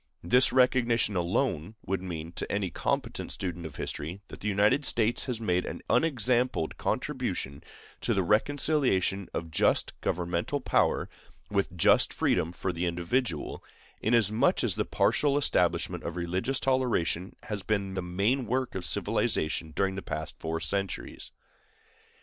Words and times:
This 0.23 0.51
recognition 0.51 1.15
alone 1.15 1.75
would 1.85 2.01
mean, 2.01 2.31
to 2.31 2.51
any 2.51 2.71
competent 2.71 3.31
student 3.31 3.67
of 3.67 3.75
history, 3.75 4.19
that 4.29 4.39
the 4.39 4.47
United 4.47 4.83
States 4.83 5.25
had 5.25 5.39
made 5.39 5.63
an 5.63 5.83
unexampled 5.91 6.75
contribution 6.79 7.61
to 7.99 8.15
the 8.15 8.23
reconciliation 8.23 9.29
of 9.31 9.51
just 9.51 9.93
governmental 10.01 10.59
power 10.59 11.07
with 11.51 11.77
just 11.77 12.15
freedom 12.15 12.51
for 12.51 12.73
the 12.73 12.87
individual, 12.87 13.63
inasmuch 14.01 14.63
as 14.63 14.73
the 14.73 14.85
partial 14.85 15.37
establishment 15.37 16.03
of 16.03 16.15
religious 16.15 16.59
toleration 16.59 17.35
has 17.43 17.61
been 17.61 17.93
the 17.93 18.01
main 18.01 18.47
work 18.47 18.73
of 18.73 18.85
civilization 18.87 19.69
during 19.71 19.93
the 19.93 20.01
past 20.01 20.33
four 20.39 20.59
centuries. 20.59 21.29